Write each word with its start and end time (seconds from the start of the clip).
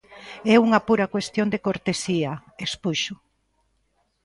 É 0.53 0.55
unha 0.65 0.83
pura 0.87 1.11
cuestión 1.13 1.47
de 1.53 1.59
cortesía, 1.67 2.31
expuxo. 2.65 3.13